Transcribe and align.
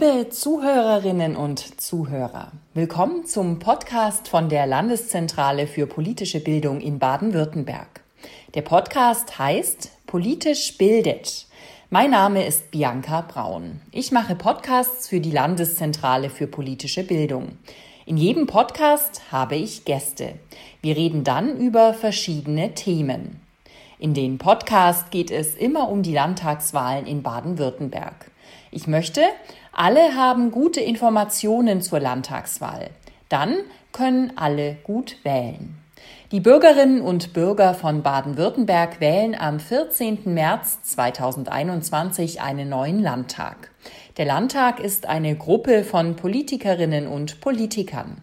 Liebe 0.00 0.30
Zuhörerinnen 0.30 1.36
und 1.36 1.80
Zuhörer, 1.80 2.52
willkommen 2.72 3.26
zum 3.26 3.58
Podcast 3.58 4.28
von 4.28 4.48
der 4.48 4.66
Landeszentrale 4.66 5.66
für 5.66 5.86
politische 5.86 6.40
Bildung 6.40 6.80
in 6.80 6.98
Baden-Württemberg. 6.98 8.00
Der 8.54 8.62
Podcast 8.62 9.38
heißt 9.38 9.90
Politisch 10.06 10.78
bildet. 10.78 11.46
Mein 11.90 12.12
Name 12.12 12.46
ist 12.46 12.70
Bianca 12.70 13.20
Braun. 13.20 13.82
Ich 13.92 14.10
mache 14.10 14.36
Podcasts 14.36 15.08
für 15.08 15.20
die 15.20 15.32
Landeszentrale 15.32 16.30
für 16.30 16.46
politische 16.46 17.04
Bildung. 17.04 17.58
In 18.06 18.16
jedem 18.16 18.46
Podcast 18.46 19.30
habe 19.30 19.56
ich 19.56 19.84
Gäste. 19.84 20.34
Wir 20.80 20.96
reden 20.96 21.24
dann 21.24 21.58
über 21.58 21.92
verschiedene 21.92 22.74
Themen. 22.74 23.40
In 23.98 24.14
den 24.14 24.38
Podcast 24.38 25.10
geht 25.10 25.30
es 25.30 25.54
immer 25.54 25.90
um 25.90 26.02
die 26.02 26.14
Landtagswahlen 26.14 27.06
in 27.06 27.22
Baden-Württemberg. 27.22 28.30
Ich 28.72 28.86
möchte, 28.86 29.22
alle 29.80 30.14
haben 30.14 30.50
gute 30.50 30.82
Informationen 30.82 31.80
zur 31.80 32.00
Landtagswahl. 32.00 32.90
Dann 33.30 33.60
können 33.92 34.34
alle 34.36 34.76
gut 34.84 35.16
wählen. 35.22 35.78
Die 36.32 36.40
Bürgerinnen 36.40 37.00
und 37.00 37.32
Bürger 37.32 37.72
von 37.72 38.02
Baden-Württemberg 38.02 39.00
wählen 39.00 39.34
am 39.34 39.58
14. 39.58 40.34
März 40.34 40.82
2021 40.82 42.42
einen 42.42 42.68
neuen 42.68 43.02
Landtag. 43.02 43.70
Der 44.18 44.26
Landtag 44.26 44.80
ist 44.80 45.06
eine 45.06 45.34
Gruppe 45.34 45.82
von 45.82 46.14
Politikerinnen 46.14 47.06
und 47.06 47.40
Politikern. 47.40 48.20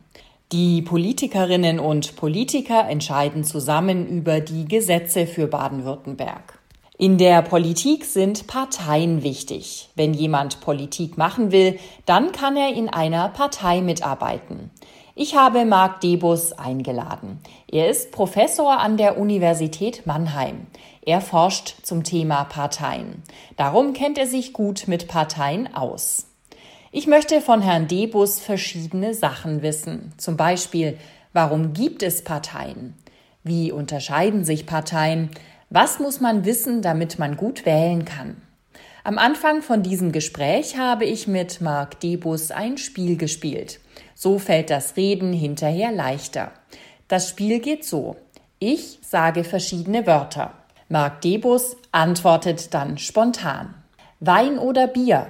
Die 0.52 0.84
Politikerinnen 0.84 1.80
und 1.80 2.16
Politiker 2.18 2.88
entscheiden 2.88 3.44
zusammen 3.44 4.08
über 4.08 4.42
die 4.42 4.66
Gesetze 4.66 5.26
für 5.26 5.48
Baden-Württemberg. 5.48 6.57
In 7.00 7.20
der 7.20 7.44
Politik 7.44 8.06
sind 8.06 8.48
Parteien 8.48 9.22
wichtig. 9.22 9.90
Wenn 9.94 10.16
jemand 10.16 10.62
Politik 10.62 11.16
machen 11.16 11.52
will, 11.52 11.78
dann 12.08 12.32
kann 12.32 12.58
er 12.58 12.74
in 12.74 12.90
einer 12.90 13.30
Partei 13.30 13.82
mitarbeiten. 13.82 14.72
Ich 15.14 15.36
habe 15.36 15.66
Marc 15.66 16.02
Debus 16.02 16.54
eingeladen. 16.54 17.40
Er 17.72 17.88
ist 17.88 18.12
Professor 18.12 18.80
an 18.80 18.98
der 18.98 19.20
Universität 19.20 20.08
Mannheim. 20.08 20.66
Er 21.04 21.22
forscht 21.22 21.76
zum 21.84 22.04
Thema 22.04 22.46
Parteien. 22.46 23.22
Darum 23.58 23.94
kennt 23.94 24.18
er 24.18 24.26
sich 24.26 24.52
gut 24.52 24.88
mit 24.88 25.08
Parteien 25.08 25.76
aus. 25.76 26.26
Ich 26.92 27.06
möchte 27.06 27.42
von 27.42 27.62
Herrn 27.62 27.88
Debus 27.88 28.40
verschiedene 28.40 29.14
Sachen 29.14 29.62
wissen. 29.62 30.14
Zum 30.18 30.36
Beispiel, 30.36 30.98
warum 31.32 31.74
gibt 31.74 32.02
es 32.02 32.24
Parteien? 32.24 32.96
Wie 33.44 33.72
unterscheiden 33.72 34.44
sich 34.44 34.66
Parteien? 34.66 35.30
Was 35.70 36.00
muss 36.00 36.22
man 36.22 36.46
wissen, 36.46 36.82
damit 36.82 37.20
man 37.20 37.36
gut 37.36 37.66
wählen 37.66 38.06
kann? 38.06 38.42
Am 39.04 39.18
Anfang 39.18 39.62
von 39.62 39.84
diesem 39.84 40.14
Gespräch 40.14 40.78
habe 40.78 41.04
ich 41.04 41.28
mit 41.28 41.60
Marc 41.60 42.00
Debus 42.00 42.52
ein 42.52 42.78
Spiel 42.78 43.18
gespielt. 43.18 43.82
So 44.16 44.40
fällt 44.40 44.70
das 44.70 44.96
Reden 44.96 45.34
hinterher 45.34 45.92
leichter. 45.92 46.52
Das 47.10 47.30
Spiel 47.30 47.60
geht 47.60 47.84
so. 47.84 48.16
Ich 48.60 49.00
sage 49.02 49.44
verschiedene 49.44 50.08
Wörter. 50.08 50.54
Marc 50.88 51.20
Debus 51.20 51.76
antwortet 51.92 52.74
dann 52.74 52.98
spontan. 52.98 53.74
Wein 54.22 54.58
oder 54.60 54.88
Bier? 54.88 55.28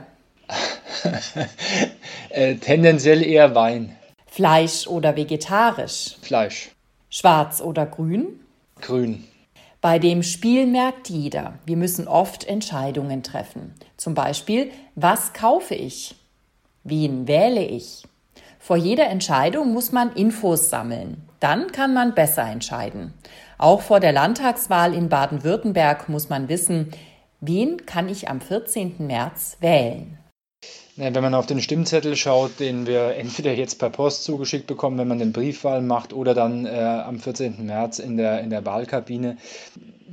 äh, 2.30 2.56
tendenziell 2.56 3.24
eher 3.24 3.56
Wein. 3.56 3.96
Fleisch 4.28 4.86
oder 4.86 5.16
vegetarisch? 5.16 6.16
Fleisch. 6.22 6.70
Schwarz 7.10 7.60
oder 7.60 7.88
grün? 7.88 8.40
Grün. 8.82 9.28
Bei 9.80 10.00
dem 10.00 10.23
Spiel 10.23 10.66
merkt 10.66 11.09
jeder, 11.09 11.59
wir 11.66 11.78
müssen 11.78 12.08
oft 12.08 12.45
Entscheidungen 12.45 13.22
treffen. 13.22 13.75
Zum 13.95 14.16
Beispiel, 14.16 14.72
was 14.95 15.34
kaufe 15.34 15.75
ich? 15.75 16.16
Wen 16.84 17.28
wähle 17.28 17.64
ich? 17.64 18.03
Vor 18.59 18.75
jeder 18.75 19.08
Entscheidung 19.08 19.74
muss 19.74 19.91
man 19.91 20.13
Infos 20.13 20.69
sammeln. 20.69 21.22
Dann 21.40 21.72
kann 21.72 21.94
man 21.94 22.16
besser 22.16 22.44
entscheiden. 22.44 23.13
Auch 23.59 23.81
vor 23.81 24.00
der 24.00 24.12
Landtagswahl 24.12 24.94
in 24.94 25.09
Baden-Württemberg 25.09 26.09
muss 26.09 26.29
man 26.29 26.50
wissen, 26.50 26.91
wen 27.40 27.85
kann 27.85 28.09
ich 28.09 28.29
am 28.29 28.41
14. 28.41 28.96
März 29.06 29.57
wählen. 29.59 30.18
Wenn 31.00 31.13
man 31.13 31.35
auf 31.35 31.46
den 31.46 31.62
Stimmzettel 31.62 32.16
schaut, 32.16 32.59
den 32.59 32.88
wir 32.88 33.16
entweder 33.16 33.53
jetzt 33.53 33.75
per 33.75 33.91
Post 33.91 34.24
zugeschickt 34.24 34.66
bekommen, 34.66 34.97
wenn 34.97 35.08
man 35.08 35.19
den 35.19 35.31
Briefwahl 35.31 35.84
macht, 35.84 36.12
oder 36.12 36.34
dann 36.34 36.66
äh, 36.66 36.72
am 36.72 37.19
14. 37.19 37.63
März 37.68 38.00
in 38.00 38.18
der, 38.18 38.41
in 38.41 38.50
der 38.50 38.66
Wahlkabine, 38.66 39.38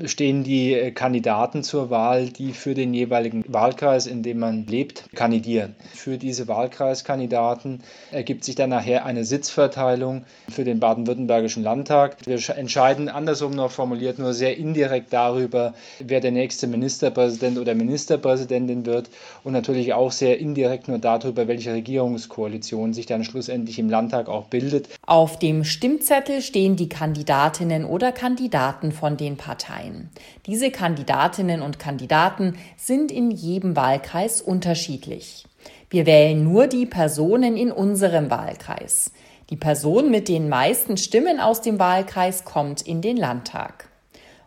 stehen 0.04 0.44
die 0.44 0.74
äh, 0.74 0.90
Kandidaten 0.90 1.62
zur 1.62 1.90
Wahl, 1.90 2.28
die 2.28 2.52
für 2.52 2.74
den 2.74 2.94
jeweiligen 2.94 3.44
Wahlkreis, 3.46 4.06
in 4.06 4.22
dem 4.22 4.38
man 4.38 4.66
lebt, 4.66 5.04
kandidieren. 5.14 5.74
Für 5.92 6.18
diese 6.18 6.48
Wahlkreiskandidaten 6.48 7.80
ergibt 8.10 8.44
sich 8.44 8.54
dann 8.54 8.70
nachher 8.70 9.04
eine 9.04 9.24
Sitzverteilung 9.24 10.24
für 10.48 10.64
den 10.64 10.80
baden-württembergischen 10.80 11.62
Landtag. 11.62 12.16
Wir 12.26 12.38
entscheiden 12.56 13.08
andersrum 13.08 13.52
noch 13.52 13.70
formuliert 13.70 14.18
nur 14.18 14.34
sehr 14.34 14.56
indirekt 14.56 15.12
darüber, 15.12 15.74
wer 16.00 16.20
der 16.20 16.32
nächste 16.32 16.66
Ministerpräsident 16.66 17.58
oder 17.58 17.74
Ministerpräsidentin 17.74 18.86
wird 18.86 19.10
und 19.44 19.52
natürlich 19.52 19.94
auch 19.94 20.12
sehr 20.12 20.38
indirekt 20.38 20.88
nur 20.88 20.98
darüber, 20.98 21.46
welche 21.46 21.72
Regierungskoalition 21.72 22.94
sich 22.94 23.06
dann 23.06 23.24
schlussendlich 23.24 23.78
im 23.78 23.88
Landtag 23.88 24.28
auch 24.28 24.46
bildet. 24.46 24.88
Auf 25.06 25.38
dem 25.38 25.64
Stimmzettel 25.64 26.42
stehen 26.42 26.76
die 26.76 26.88
Kandidatinnen 26.88 27.84
oder 27.84 28.12
Kandidaten 28.12 28.92
von 28.92 29.16
den 29.16 29.36
Parteien 29.36 29.83
ein. 29.84 30.10
Diese 30.46 30.70
Kandidatinnen 30.70 31.62
und 31.62 31.78
Kandidaten 31.78 32.56
sind 32.76 33.12
in 33.12 33.30
jedem 33.30 33.76
Wahlkreis 33.76 34.40
unterschiedlich. 34.40 35.46
Wir 35.90 36.06
wählen 36.06 36.42
nur 36.42 36.66
die 36.66 36.86
Personen 36.86 37.56
in 37.56 37.70
unserem 37.70 38.30
Wahlkreis. 38.30 39.12
Die 39.50 39.56
Person 39.56 40.10
mit 40.10 40.28
den 40.28 40.48
meisten 40.48 40.96
Stimmen 40.96 41.38
aus 41.38 41.60
dem 41.60 41.78
Wahlkreis 41.78 42.44
kommt 42.44 42.82
in 42.82 43.02
den 43.02 43.16
Landtag. 43.16 43.88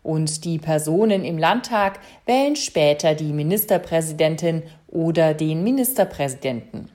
Und 0.04 0.46
die 0.46 0.58
Personen 0.58 1.24
im 1.24 1.38
Landtag 1.38 2.00
wählen 2.26 2.56
später 2.56 3.14
die 3.14 3.34
Ministerpräsidentin 3.34 4.64
oder 4.88 5.34
den 5.34 5.64
Ministerpräsidenten. 5.64 6.90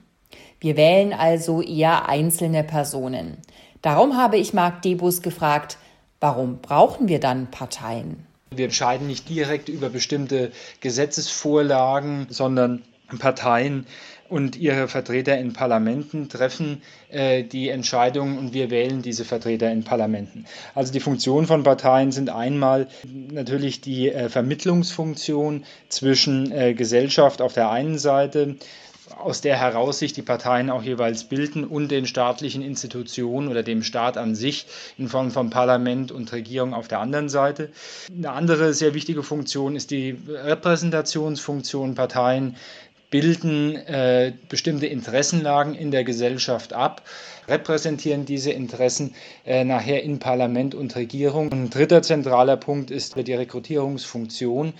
Wir 0.59 0.77
wählen 0.77 1.13
also 1.13 1.61
eher 1.61 2.09
einzelne 2.09 2.63
Personen. 2.63 3.37
Darum 3.81 4.17
habe 4.17 4.37
ich 4.37 4.53
Marc 4.53 4.81
Debus 4.81 5.21
gefragt, 5.21 5.77
warum 6.19 6.59
brauchen 6.59 7.07
wir 7.07 7.19
dann 7.19 7.51
Parteien? 7.51 8.25
Wir 8.57 8.65
entscheiden 8.65 9.07
nicht 9.07 9.29
direkt 9.29 9.69
über 9.69 9.89
bestimmte 9.89 10.51
Gesetzesvorlagen, 10.81 12.27
sondern 12.29 12.81
Parteien 13.19 13.85
und 14.29 14.55
ihre 14.55 14.87
Vertreter 14.87 15.37
in 15.37 15.53
Parlamenten 15.53 16.29
treffen 16.29 16.81
äh, 17.09 17.43
die 17.43 17.69
Entscheidungen 17.69 18.37
und 18.39 18.53
wir 18.53 18.71
wählen 18.71 19.01
diese 19.01 19.25
Vertreter 19.25 19.71
in 19.71 19.83
Parlamenten. 19.83 20.45
Also 20.73 20.91
die 20.91 20.99
Funktionen 20.99 21.45
von 21.45 21.63
Parteien 21.63 22.11
sind 22.11 22.29
einmal 22.29 22.87
natürlich 23.31 23.81
die 23.81 24.09
äh, 24.11 24.29
Vermittlungsfunktion 24.29 25.65
zwischen 25.89 26.51
äh, 26.51 26.73
Gesellschaft 26.73 27.41
auf 27.41 27.53
der 27.53 27.69
einen 27.69 27.99
Seite, 27.99 28.55
aus 29.19 29.41
der 29.41 29.57
heraus 29.57 29.99
sich 29.99 30.13
die 30.13 30.21
Parteien 30.21 30.69
auch 30.69 30.83
jeweils 30.83 31.25
bilden 31.25 31.63
und 31.63 31.89
den 31.89 32.05
staatlichen 32.05 32.61
Institutionen 32.61 33.47
oder 33.47 33.63
dem 33.63 33.83
Staat 33.83 34.17
an 34.17 34.35
sich 34.35 34.65
in 34.97 35.07
Form 35.07 35.31
von 35.31 35.49
Parlament 35.49 36.11
und 36.11 36.31
Regierung 36.31 36.73
auf 36.73 36.87
der 36.87 36.99
anderen 36.99 37.29
Seite. 37.29 37.69
Eine 38.15 38.31
andere 38.31 38.73
sehr 38.73 38.93
wichtige 38.93 39.23
Funktion 39.23 39.75
ist 39.75 39.91
die 39.91 40.17
Repräsentationsfunktion. 40.27 41.95
Parteien 41.95 42.55
bilden 43.13 43.75
äh, 43.75 44.33
bestimmte 44.49 44.87
Interessenlagen 44.87 45.75
in 45.75 45.91
der 45.91 46.03
Gesellschaft 46.03 46.73
ab, 46.73 47.03
repräsentieren 47.47 48.25
diese 48.25 48.51
Interessen 48.51 49.13
äh, 49.45 49.63
nachher 49.63 50.03
in 50.03 50.19
Parlament 50.19 50.75
und 50.75 50.95
Regierung. 50.95 51.47
Und 51.47 51.53
ein 51.53 51.69
dritter 51.69 52.01
zentraler 52.01 52.57
Punkt 52.57 52.91
ist 52.91 53.15
die 53.15 53.33
Rekrutierungsfunktion. 53.33 54.73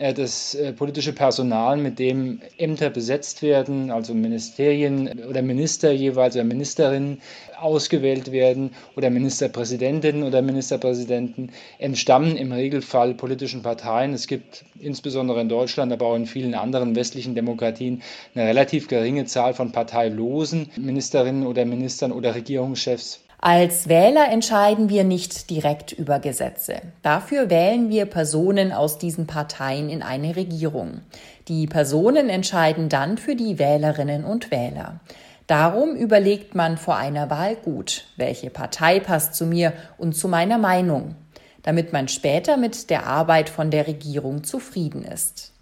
Äh, 0.00 0.14
das 0.14 0.54
äh, 0.54 0.72
politische 0.72 1.12
Personal, 1.12 1.76
mit 1.76 1.98
dem 1.98 2.40
Ämter 2.56 2.88
besetzt 2.88 3.42
werden, 3.42 3.90
also 3.90 4.14
Ministerien 4.14 5.24
oder 5.28 5.42
Minister 5.42 5.92
jeweils 5.92 6.34
oder 6.36 6.44
Ministerinnen 6.44 7.20
ausgewählt 7.60 8.32
werden 8.32 8.70
oder 8.96 9.10
Ministerpräsidentinnen 9.10 10.22
oder 10.22 10.40
Ministerpräsidenten, 10.40 11.50
entstammen 11.78 12.36
im 12.36 12.52
Regelfall 12.52 13.12
politischen 13.12 13.60
Parteien. 13.62 14.14
Es 14.14 14.26
gibt 14.26 14.64
insbesondere 14.78 15.42
in 15.42 15.50
Deutschland, 15.50 15.92
aber 15.92 16.06
auch 16.06 16.16
in 16.16 16.24
vielen 16.24 16.54
anderen 16.54 16.96
westlichen 16.96 17.34
Demokratien 17.34 18.00
eine 18.34 18.46
relativ 18.46 18.88
geringe 18.88 19.26
Zahl 19.26 19.52
von 19.52 19.70
parteilosen 19.72 20.70
Ministerinnen 20.76 21.46
oder 21.46 21.66
Ministern 21.66 22.09
oder 22.12 22.34
Regierungschefs. 22.34 23.20
Als 23.42 23.88
Wähler 23.88 24.28
entscheiden 24.30 24.90
wir 24.90 25.02
nicht 25.02 25.48
direkt 25.48 25.92
über 25.92 26.18
Gesetze. 26.18 26.82
Dafür 27.00 27.48
wählen 27.48 27.88
wir 27.88 28.04
Personen 28.04 28.70
aus 28.70 28.98
diesen 28.98 29.26
Parteien 29.26 29.88
in 29.88 30.02
eine 30.02 30.36
Regierung. 30.36 31.00
Die 31.48 31.66
Personen 31.66 32.28
entscheiden 32.28 32.90
dann 32.90 33.16
für 33.16 33.36
die 33.36 33.58
Wählerinnen 33.58 34.24
und 34.24 34.50
Wähler. 34.50 35.00
Darum 35.46 35.96
überlegt 35.96 36.54
man 36.54 36.76
vor 36.76 36.96
einer 36.96 37.30
Wahl 37.30 37.56
gut, 37.56 38.04
welche 38.16 38.50
Partei 38.50 39.00
passt 39.00 39.34
zu 39.34 39.46
mir 39.46 39.72
und 39.96 40.14
zu 40.14 40.28
meiner 40.28 40.58
Meinung, 40.58 41.16
damit 41.62 41.94
man 41.94 42.08
später 42.08 42.58
mit 42.58 42.90
der 42.90 43.06
Arbeit 43.06 43.48
von 43.48 43.70
der 43.70 43.86
Regierung 43.86 44.44
zufrieden 44.44 45.02
ist. 45.02 45.54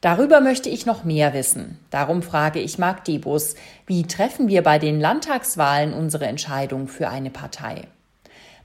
Darüber 0.00 0.40
möchte 0.40 0.68
ich 0.68 0.86
noch 0.86 1.02
mehr 1.02 1.34
wissen. 1.34 1.78
Darum 1.90 2.22
frage 2.22 2.60
ich 2.60 2.78
Marc 2.78 3.04
Debus, 3.04 3.56
wie 3.86 4.04
treffen 4.04 4.46
wir 4.46 4.62
bei 4.62 4.78
den 4.78 5.00
Landtagswahlen 5.00 5.92
unsere 5.92 6.26
Entscheidung 6.26 6.86
für 6.86 7.08
eine 7.08 7.30
Partei? 7.30 7.82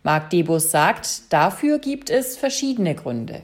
Marc 0.04 0.30
Debus 0.30 0.70
sagt, 0.70 1.34
dafür 1.34 1.80
gibt 1.80 2.10
es 2.10 2.38
verschiedene 2.38 2.94
Gründe. 2.94 3.42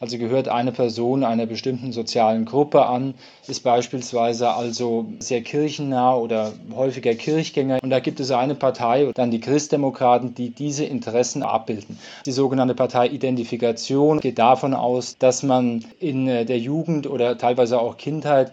Also 0.00 0.16
gehört 0.16 0.48
eine 0.48 0.72
Person 0.72 1.24
einer 1.24 1.44
bestimmten 1.44 1.92
sozialen 1.92 2.46
Gruppe 2.46 2.86
an, 2.86 3.12
ist 3.46 3.62
beispielsweise 3.62 4.50
also 4.54 5.04
sehr 5.18 5.42
kirchennah 5.42 6.14
oder 6.14 6.52
häufiger 6.74 7.14
Kirchgänger. 7.14 7.80
Und 7.82 7.90
da 7.90 8.00
gibt 8.00 8.18
es 8.18 8.30
eine 8.30 8.54
Partei, 8.54 9.10
dann 9.14 9.30
die 9.30 9.40
Christdemokraten, 9.40 10.34
die 10.34 10.50
diese 10.50 10.86
Interessen 10.86 11.42
abbilden. 11.42 11.98
Die 12.24 12.32
sogenannte 12.32 12.74
Parteiidentifikation 12.74 14.20
geht 14.20 14.38
davon 14.38 14.72
aus, 14.72 15.18
dass 15.18 15.42
man 15.42 15.84
in 15.98 16.24
der 16.24 16.58
Jugend 16.58 17.06
oder 17.06 17.36
teilweise 17.36 17.78
auch 17.78 17.98
Kindheit 17.98 18.52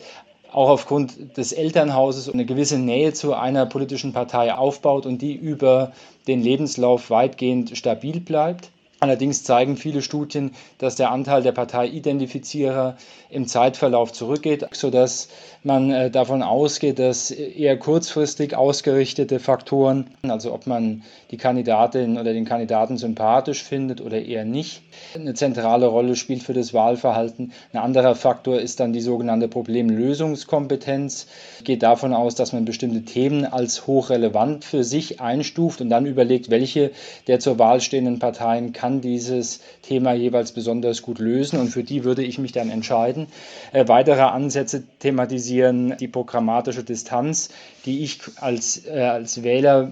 auch 0.51 0.69
aufgrund 0.69 1.38
des 1.38 1.53
Elternhauses 1.53 2.29
eine 2.29 2.45
gewisse 2.45 2.77
Nähe 2.77 3.13
zu 3.13 3.33
einer 3.33 3.65
politischen 3.65 4.11
Partei 4.11 4.53
aufbaut 4.53 5.05
und 5.05 5.21
die 5.21 5.33
über 5.33 5.93
den 6.27 6.41
Lebenslauf 6.41 7.09
weitgehend 7.09 7.77
stabil 7.77 8.19
bleibt. 8.19 8.69
Allerdings 8.99 9.44
zeigen 9.44 9.77
viele 9.77 10.01
Studien, 10.01 10.51
dass 10.79 10.95
der 10.95 11.11
Anteil 11.11 11.44
der 11.44 11.51
Parteiidentifizierer 11.51 12.97
im 13.29 13.45
Zeitverlauf 13.45 14.11
zurückgeht, 14.11 14.65
sodass 14.71 15.27
man 15.61 15.91
äh, 15.91 16.09
davon 16.09 16.41
ausgeht, 16.41 16.97
dass 16.97 17.29
eher 17.29 17.77
kurzfristig 17.77 18.55
ausgerichtete 18.55 19.39
Faktoren, 19.39 20.07
also 20.23 20.51
ob 20.51 20.65
man 20.65 21.03
die 21.29 21.38
Kandidatin 21.38 22.17
oder 22.17 22.33
den 22.33 22.45
Kandidaten 22.45 22.97
sympathisch 22.97 23.63
findet 23.63 24.01
oder 24.01 24.19
eher 24.19 24.45
nicht, 24.45 24.81
eine 25.13 25.35
zentrale 25.35 25.85
Rolle 25.85 26.15
spielt 26.15 26.41
für 26.41 26.53
das 26.53 26.73
Wahlverhalten. 26.73 27.51
Ein 27.73 27.79
anderer 27.79 28.15
Faktor 28.15 28.59
ist 28.59 28.79
dann 28.79 28.93
die 28.93 29.01
sogenannte 29.01 29.47
Problemlösungskompetenz. 29.47 31.27
Geht 31.63 31.83
davon 31.83 32.13
aus, 32.13 32.33
dass 32.33 32.53
man 32.53 32.65
bestimmte 32.65 33.03
Themen 33.03 33.45
als 33.45 33.85
hochrelevant 33.85 34.65
für 34.65 34.83
sich 34.83 35.21
einstuft 35.21 35.81
und 35.81 35.89
dann 35.89 36.05
überlegt, 36.07 36.50
welche 36.50 36.91
der 37.27 37.39
zur 37.39 37.59
Wahl 37.59 37.81
stehenden 37.81 38.19
Parteien 38.19 38.73
kann 38.73 38.87
dieses 39.01 39.62
Thema 39.81 40.13
jeweils 40.13 40.51
besonders 40.51 41.01
gut 41.01 41.19
lösen 41.19 41.60
und 41.60 41.69
für 41.69 41.84
die 41.84 42.04
würde 42.04 42.24
ich 42.24 42.39
mich 42.39 42.51
dann 42.51 42.69
entscheiden. 42.69 43.28
Äh, 43.74 43.88
weitere 43.88 44.22
Ansätze 44.22 44.84
thematisieren 45.00 45.95
die 45.98 46.07
programmatische 46.07 46.84
Distanz, 46.84 47.50
die 47.86 48.04
ich 48.04 48.19
als, 48.38 48.86
äh, 48.86 49.00
als 49.00 49.44
Wähler 49.44 49.92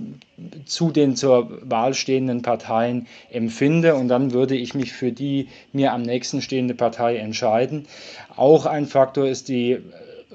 zu 0.66 0.92
den 0.92 1.16
zur 1.16 1.50
Wahl 1.62 1.94
stehenden 1.94 2.42
Parteien 2.42 3.08
empfinde 3.32 3.96
und 3.96 4.08
dann 4.08 4.34
würde 4.34 4.56
ich 4.56 4.74
mich 4.74 4.94
für 4.94 5.12
die 5.12 5.48
mir 5.72 5.94
am 5.94 6.02
nächsten 6.02 6.42
stehende 6.42 6.74
Partei 6.74 7.18
entscheiden. 7.18 7.88
Auch 8.36 8.66
ein 8.66 8.86
Faktor 8.86 9.28
ist 9.28 9.48
die 9.48 9.80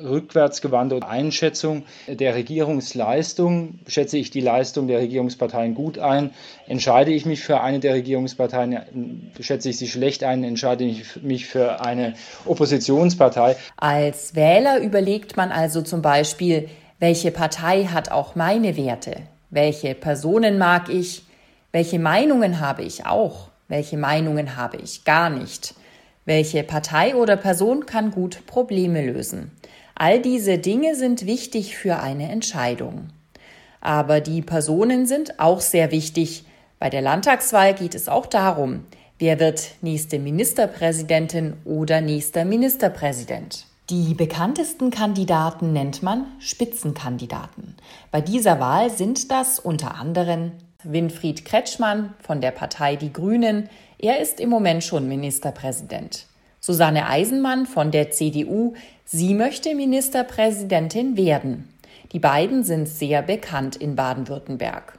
rückwärtsgewandte 0.02 1.00
Einschätzung 1.06 1.84
der 2.06 2.34
Regierungsleistung. 2.34 3.78
Schätze 3.86 4.18
ich 4.18 4.30
die 4.30 4.40
Leistung 4.40 4.86
der 4.88 4.98
Regierungsparteien 4.98 5.74
gut 5.74 5.98
ein, 5.98 6.30
entscheide 6.66 7.12
ich 7.12 7.26
mich 7.26 7.40
für 7.40 7.60
eine 7.60 7.80
der 7.80 7.94
Regierungsparteien, 7.94 9.30
schätze 9.40 9.70
ich 9.70 9.78
sie 9.78 9.88
schlecht 9.88 10.24
ein, 10.24 10.44
entscheide 10.44 10.84
ich 10.84 11.22
mich 11.22 11.46
für 11.46 11.80
eine 11.80 12.14
Oppositionspartei. 12.46 13.56
Als 13.76 14.34
Wähler 14.34 14.80
überlegt 14.80 15.36
man 15.36 15.52
also 15.52 15.82
zum 15.82 16.02
Beispiel, 16.02 16.68
welche 16.98 17.30
Partei 17.30 17.84
hat 17.84 18.10
auch 18.10 18.34
meine 18.34 18.76
Werte? 18.76 19.16
Welche 19.50 19.94
Personen 19.94 20.58
mag 20.58 20.88
ich? 20.88 21.22
Welche 21.72 21.98
Meinungen 21.98 22.60
habe 22.60 22.82
ich 22.82 23.06
auch? 23.06 23.48
Welche 23.68 23.96
Meinungen 23.96 24.56
habe 24.56 24.76
ich 24.76 25.04
gar 25.04 25.30
nicht? 25.30 25.74
Welche 26.24 26.62
Partei 26.62 27.14
oder 27.14 27.36
Person 27.36 27.86
kann 27.86 28.10
gut 28.10 28.46
Probleme 28.46 29.04
lösen? 29.04 29.50
All 30.02 30.18
diese 30.18 30.56
Dinge 30.56 30.94
sind 30.94 31.26
wichtig 31.26 31.76
für 31.76 31.98
eine 31.98 32.30
Entscheidung. 32.30 33.10
Aber 33.82 34.22
die 34.22 34.40
Personen 34.40 35.04
sind 35.04 35.38
auch 35.38 35.60
sehr 35.60 35.90
wichtig. 35.90 36.46
Bei 36.78 36.88
der 36.88 37.02
Landtagswahl 37.02 37.74
geht 37.74 37.94
es 37.94 38.08
auch 38.08 38.24
darum, 38.24 38.86
wer 39.18 39.38
wird 39.38 39.72
nächste 39.82 40.18
Ministerpräsidentin 40.18 41.52
oder 41.66 42.00
nächster 42.00 42.46
Ministerpräsident. 42.46 43.66
Die 43.90 44.14
bekanntesten 44.14 44.90
Kandidaten 44.90 45.74
nennt 45.74 46.02
man 46.02 46.24
Spitzenkandidaten. 46.38 47.74
Bei 48.10 48.22
dieser 48.22 48.58
Wahl 48.58 48.88
sind 48.88 49.30
das 49.30 49.58
unter 49.58 49.96
anderem 49.96 50.52
Winfried 50.82 51.44
Kretschmann 51.44 52.14
von 52.22 52.40
der 52.40 52.52
Partei 52.52 52.96
Die 52.96 53.12
Grünen. 53.12 53.68
Er 53.98 54.18
ist 54.20 54.40
im 54.40 54.48
Moment 54.48 54.82
schon 54.82 55.06
Ministerpräsident. 55.08 56.24
Susanne 56.60 57.08
Eisenmann 57.08 57.66
von 57.66 57.90
der 57.90 58.10
CDU. 58.10 58.74
Sie 59.04 59.34
möchte 59.34 59.74
Ministerpräsidentin 59.74 61.16
werden. 61.16 61.72
Die 62.12 62.18
beiden 62.18 62.64
sind 62.64 62.86
sehr 62.86 63.22
bekannt 63.22 63.76
in 63.76 63.96
Baden-Württemberg. 63.96 64.98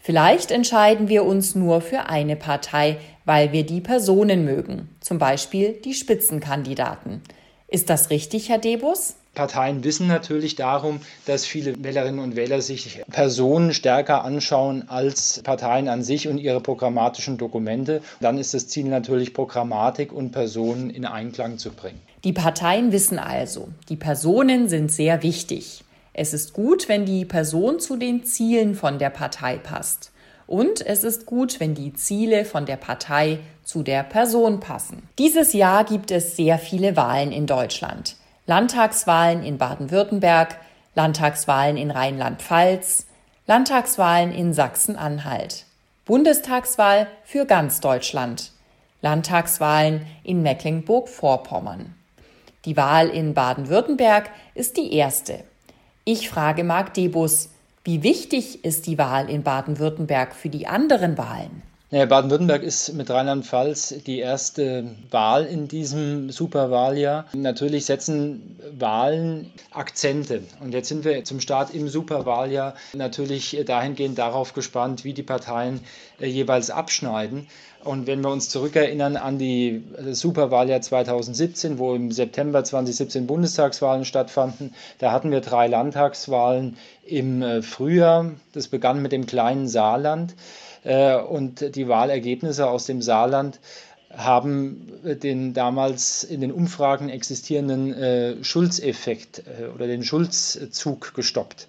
Vielleicht 0.00 0.50
entscheiden 0.50 1.08
wir 1.08 1.24
uns 1.24 1.54
nur 1.54 1.80
für 1.80 2.08
eine 2.08 2.34
Partei, 2.34 2.96
weil 3.24 3.52
wir 3.52 3.64
die 3.64 3.80
Personen 3.80 4.44
mögen, 4.44 4.88
zum 5.00 5.18
Beispiel 5.18 5.74
die 5.84 5.94
Spitzenkandidaten. 5.94 7.22
Ist 7.68 7.90
das 7.90 8.10
richtig, 8.10 8.48
Herr 8.48 8.58
Debus? 8.58 9.14
Parteien 9.34 9.84
wissen 9.84 10.08
natürlich 10.08 10.56
darum, 10.56 11.00
dass 11.24 11.46
viele 11.46 11.82
Wählerinnen 11.82 12.20
und 12.20 12.36
Wähler 12.36 12.60
sich 12.60 13.00
Personen 13.10 13.72
stärker 13.72 14.24
anschauen 14.24 14.88
als 14.88 15.40
Parteien 15.44 15.88
an 15.88 16.02
sich 16.02 16.28
und 16.28 16.38
ihre 16.38 16.60
programmatischen 16.60 17.38
Dokumente. 17.38 18.02
Dann 18.20 18.38
ist 18.38 18.54
das 18.54 18.68
Ziel 18.68 18.86
natürlich, 18.86 19.32
Programmatik 19.32 20.12
und 20.12 20.32
Personen 20.32 20.90
in 20.90 21.04
Einklang 21.04 21.58
zu 21.58 21.70
bringen. 21.70 22.00
Die 22.24 22.32
Parteien 22.32 22.92
wissen 22.92 23.18
also, 23.18 23.68
die 23.88 23.96
Personen 23.96 24.68
sind 24.68 24.90
sehr 24.90 25.22
wichtig. 25.22 25.84
Es 26.12 26.34
ist 26.34 26.52
gut, 26.52 26.88
wenn 26.88 27.06
die 27.06 27.24
Person 27.24 27.78
zu 27.78 27.96
den 27.96 28.24
Zielen 28.24 28.74
von 28.74 28.98
der 28.98 29.10
Partei 29.10 29.56
passt. 29.56 30.10
Und 30.46 30.84
es 30.84 31.04
ist 31.04 31.26
gut, 31.26 31.60
wenn 31.60 31.74
die 31.74 31.94
Ziele 31.94 32.44
von 32.44 32.66
der 32.66 32.76
Partei 32.76 33.38
zu 33.62 33.84
der 33.84 34.02
Person 34.02 34.58
passen. 34.58 35.08
Dieses 35.16 35.52
Jahr 35.52 35.84
gibt 35.84 36.10
es 36.10 36.34
sehr 36.34 36.58
viele 36.58 36.96
Wahlen 36.96 37.30
in 37.30 37.46
Deutschland. 37.46 38.16
Landtagswahlen 38.50 39.44
in 39.44 39.58
Baden-Württemberg, 39.58 40.56
Landtagswahlen 40.96 41.76
in 41.76 41.92
Rheinland-Pfalz, 41.92 43.06
Landtagswahlen 43.46 44.32
in 44.32 44.52
Sachsen-Anhalt, 44.54 45.66
Bundestagswahl 46.04 47.06
für 47.22 47.44
ganz 47.44 47.78
Deutschland, 47.78 48.50
Landtagswahlen 49.02 50.04
in 50.24 50.42
Mecklenburg-Vorpommern. 50.42 51.94
Die 52.64 52.76
Wahl 52.76 53.08
in 53.10 53.34
Baden-Württemberg 53.34 54.30
ist 54.56 54.76
die 54.76 54.94
erste. 54.94 55.44
Ich 56.04 56.28
frage 56.28 56.64
Marc 56.64 56.92
Debus, 56.94 57.50
wie 57.84 58.02
wichtig 58.02 58.64
ist 58.64 58.88
die 58.88 58.98
Wahl 58.98 59.30
in 59.30 59.44
Baden-Württemberg 59.44 60.34
für 60.34 60.48
die 60.48 60.66
anderen 60.66 61.16
Wahlen? 61.16 61.62
Naja, 61.92 62.06
Baden-Württemberg 62.06 62.62
ist 62.62 62.92
mit 62.92 63.10
Rheinland-Pfalz 63.10 63.96
die 64.06 64.20
erste 64.20 64.94
Wahl 65.10 65.44
in 65.44 65.66
diesem 65.66 66.30
Superwahljahr. 66.30 67.24
Natürlich 67.32 67.84
setzen 67.84 68.56
Wahlen 68.78 69.50
Akzente. 69.72 70.44
Und 70.60 70.72
jetzt 70.72 70.88
sind 70.88 71.04
wir 71.04 71.24
zum 71.24 71.40
Start 71.40 71.74
im 71.74 71.88
Superwahljahr 71.88 72.74
natürlich 72.92 73.60
dahingehend 73.66 74.18
darauf 74.18 74.52
gespannt, 74.52 75.02
wie 75.02 75.14
die 75.14 75.24
Parteien 75.24 75.80
äh, 76.20 76.28
jeweils 76.28 76.70
abschneiden. 76.70 77.48
Und 77.82 78.06
wenn 78.06 78.20
wir 78.20 78.30
uns 78.30 78.50
zurückerinnern 78.50 79.16
an 79.16 79.38
die 79.38 79.82
Superwahljahr 80.12 80.82
2017, 80.82 81.78
wo 81.78 81.96
im 81.96 82.12
September 82.12 82.62
2017 82.62 83.26
Bundestagswahlen 83.26 84.04
stattfanden, 84.04 84.74
da 84.98 85.10
hatten 85.10 85.32
wir 85.32 85.40
drei 85.40 85.66
Landtagswahlen 85.66 86.76
im 87.04 87.42
äh, 87.42 87.62
Frühjahr. 87.62 88.30
Das 88.52 88.68
begann 88.68 89.02
mit 89.02 89.10
dem 89.10 89.26
kleinen 89.26 89.66
Saarland. 89.66 90.36
Äh, 90.84 91.16
und 91.16 91.74
die 91.76 91.88
Wahlergebnisse 91.88 92.68
aus 92.68 92.86
dem 92.86 93.02
Saarland 93.02 93.60
haben 94.12 94.92
den 95.04 95.54
damals 95.54 96.24
in 96.24 96.40
den 96.40 96.50
Umfragen 96.50 97.08
existierenden 97.08 97.94
äh, 97.94 98.44
Schulzeffekt 98.44 99.44
äh, 99.46 99.66
oder 99.66 99.86
den 99.86 100.02
Schulzzug 100.02 101.14
gestoppt. 101.14 101.68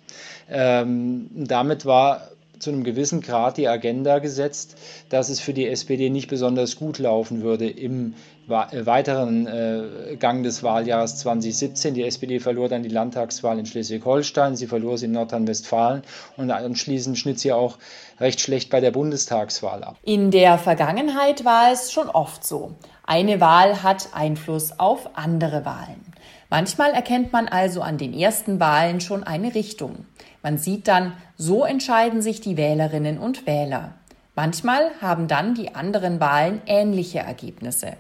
Ähm, 0.50 1.30
damit 1.34 1.86
war 1.86 2.32
zu 2.62 2.70
einem 2.70 2.84
gewissen 2.84 3.22
Grad 3.22 3.58
die 3.58 3.68
Agenda 3.68 4.20
gesetzt, 4.20 4.76
dass 5.10 5.30
es 5.30 5.40
für 5.40 5.54
die 5.54 5.68
SPD 5.68 6.10
nicht 6.10 6.30
besonders 6.30 6.76
gut 6.76 7.00
laufen 7.00 7.42
würde 7.42 7.70
im 7.70 8.14
äh, 8.50 8.86
weiteren 8.86 9.48
äh, 9.48 10.16
Gang 10.18 10.44
des 10.44 10.64
Wahljahres 10.64 11.18
2017. 11.18 11.94
Die 11.94 12.04
SPD 12.04 12.40
verlor 12.40 12.70
dann 12.70 12.84
die 12.84 12.90
Landtagswahl 12.90 13.60
in 13.60 13.66
Schleswig-Holstein, 13.66 14.56
sie 14.56 14.68
verlor 14.68 14.98
sie 14.98 15.06
in 15.06 15.12
Nordrhein-Westfalen 15.14 16.04
und 16.38 16.52
anschließend 16.52 17.18
schnitt 17.18 17.40
sie 17.40 17.52
auch 17.52 17.78
recht 18.20 18.42
schlecht 18.42 18.70
bei 18.70 18.80
der 18.80 18.92
Bundestagswahl 18.92 19.84
ab. 19.84 19.98
In 20.04 20.32
der 20.32 20.58
Vergangenheit 20.58 21.46
war 21.46 21.72
es 21.72 21.92
schon 21.92 22.10
oft 22.10 22.46
so. 22.46 22.76
Eine 23.04 23.42
Wahl 23.42 23.84
hat 23.84 24.10
Einfluss 24.14 24.80
auf 24.80 25.10
andere 25.16 25.66
Wahlen. 25.66 26.06
Manchmal 26.50 26.92
erkennt 26.92 27.32
man 27.32 27.48
also 27.48 27.82
an 27.82 27.98
den 27.98 28.14
ersten 28.14 28.60
Wahlen 28.60 29.00
schon 29.00 29.24
eine 29.24 29.56
Richtung. 29.56 30.06
Man 30.44 30.58
sieht 30.58 30.88
dann, 30.88 31.14
so 31.38 31.64
entscheiden 31.64 32.22
sich 32.22 32.42
die 32.42 32.58
Wählerinnen 32.58 33.18
und 33.18 33.46
Wähler. 33.46 33.94
Manchmal 34.36 34.92
haben 35.02 35.28
dann 35.28 35.54
die 35.56 35.76
anderen 35.76 36.20
Wahlen 36.20 36.62
ähnliche 36.66 37.20
Ergebnisse. 37.20 37.94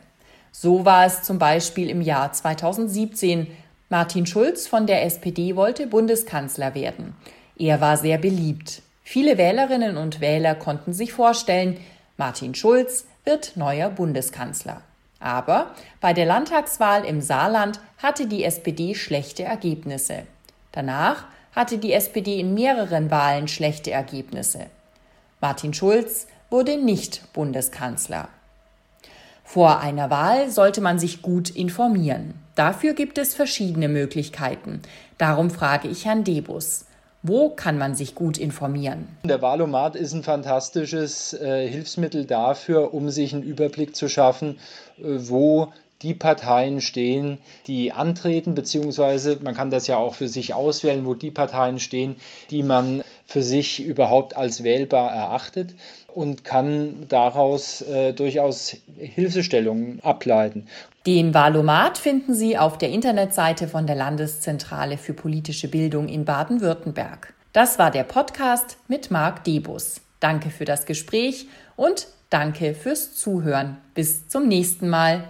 So 0.51 0.86
war 0.86 1.05
es 1.05 1.24
zum 1.24 1.39
Beispiel 1.39 1.89
im 1.89 2.01
Jahr 2.01 2.31
2017. 2.31 3.48
Martin 3.89 4.25
Schulz 4.25 4.67
von 4.67 4.88
der 4.88 5.03
SPD 5.05 5.55
wollte 5.55 5.88
Bundeskanzler 5.88 6.75
werden. 6.75 7.15
Er 7.57 7.81
war 7.81 7.98
sehr 7.98 8.17
beliebt. 8.17 8.81
Viele 9.03 9.38
Wählerinnen 9.38 9.98
und 9.98 10.21
Wähler 10.21 10.55
konnten 10.55 10.93
sich 10.93 11.13
vorstellen, 11.13 11.77
Martin 12.17 12.55
Schulz 12.55 13.05
wird 13.24 13.55
neuer 13.55 13.89
Bundeskanzler. 13.89 14.81
Aber 15.19 15.75
bei 16.00 16.13
der 16.13 16.25
Landtagswahl 16.25 17.05
im 17.05 17.21
Saarland 17.21 17.79
hatte 17.98 18.25
die 18.25 18.43
SPD 18.43 18.95
schlechte 18.95 19.43
Ergebnisse. 19.43 20.24
Danach 20.71 21.25
hatte 21.53 21.77
die 21.77 21.93
SPD 21.93 22.39
in 22.39 22.53
mehreren 22.53 23.12
Wahlen 23.12 23.48
schlechte 23.48 23.91
Ergebnisse. 23.91 24.67
Martin 25.39 25.74
Schulz 25.74 26.27
wurde 26.50 26.77
nicht 26.77 27.34
Bundeskanzler. 27.34 28.29
Vor 29.43 29.79
einer 29.79 30.10
Wahl 30.10 30.50
sollte 30.50 30.79
man 30.81 31.00
sich 31.00 31.22
gut 31.22 31.50
informieren. 31.50 32.36
Dafür 32.55 32.93
gibt 32.93 33.17
es 33.17 33.34
verschiedene 33.34 33.89
Möglichkeiten. 33.89 34.81
Darum 35.17 35.50
frage 35.50 35.88
ich 35.88 36.05
Herrn 36.05 36.24
Debus. 36.24 36.86
Wo 37.24 37.50
kann 37.50 37.77
man 37.77 37.93
sich 37.93 38.15
gut 38.15 38.38
informieren? 38.38 39.08
Der 39.24 39.41
Wahlomat 39.41 39.96
ist 39.96 40.13
ein 40.13 40.24
fantastisches 40.24 41.34
äh, 41.34 41.67
Hilfsmittel 41.67 42.25
dafür, 42.25 42.93
um 42.93 43.10
sich 43.10 43.34
einen 43.34 43.43
Überblick 43.43 43.96
zu 43.96 44.08
schaffen, 44.08 44.58
äh, 44.98 45.03
wo 45.03 45.72
die 46.01 46.13
Parteien 46.13 46.81
stehen, 46.81 47.38
die 47.67 47.91
antreten, 47.91 48.55
beziehungsweise 48.55 49.39
man 49.41 49.55
kann 49.55 49.70
das 49.70 49.88
ja 49.88 49.98
auch 49.98 50.15
für 50.15 50.27
sich 50.27 50.53
auswählen, 50.53 51.05
wo 51.05 51.13
die 51.13 51.31
Parteien 51.31 51.79
stehen, 51.79 52.15
die 52.50 52.63
man 52.63 53.03
für 53.25 53.43
sich 53.43 53.84
überhaupt 53.84 54.36
als 54.36 54.63
wählbar 54.63 55.12
erachtet 55.12 55.75
und 56.08 56.43
kann 56.43 57.05
daraus 57.08 57.81
äh, 57.81 58.13
durchaus 58.13 58.75
Hilfestellungen 58.98 60.00
ableiten. 60.03 60.67
Den 61.05 61.34
Wahlomat 61.34 61.98
finden 61.98 62.36
Sie 62.36 62.58
auf 62.58 62.77
der 62.77 62.89
Internetseite 62.89 63.67
von 63.67 63.88
der 63.88 63.96
Landeszentrale 63.96 64.98
für 64.98 65.13
politische 65.13 65.67
Bildung 65.67 66.08
in 66.08 66.25
Baden-Württemberg. 66.25 67.34
Das 67.53 67.79
war 67.79 67.91
der 67.91 68.03
Podcast 68.03 68.77
mit 68.88 69.12
Marc 69.12 69.43
Debus. 69.43 70.01
Danke 70.20 70.51
für 70.51 70.65
das 70.65 70.86
Gespräch 70.86 71.48
und 71.75 72.08
danke 72.29 72.75
fürs 72.75 73.15
Zuhören. 73.15 73.77
Bis 73.96 74.27
zum 74.27 74.48
nächsten 74.48 74.89
Mal. 74.89 75.24